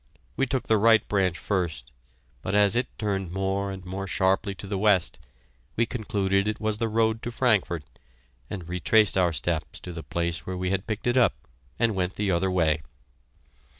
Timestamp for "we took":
0.35-0.67